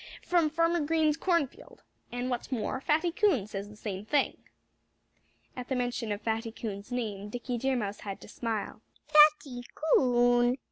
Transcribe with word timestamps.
from 0.23 0.49
Farmer 0.49 0.79
Green's 0.79 1.15
cornfield. 1.15 1.83
And 2.11 2.31
what's 2.31 2.51
more, 2.51 2.81
Fatty 2.81 3.11
Coon 3.11 3.45
says 3.45 3.69
the 3.69 3.75
same 3.75 4.03
thing." 4.03 4.37
At 5.55 5.67
the 5.67 5.75
mention 5.75 6.11
of 6.11 6.21
Fatty 6.23 6.51
Coon's 6.51 6.91
name 6.91 7.29
Dickie 7.29 7.59
Deer 7.59 7.75
Mouse 7.75 7.99
had 7.99 8.19
to 8.21 8.27
smile. 8.27 8.81
"Fatty 9.05 9.63
Coon!" 9.75 10.57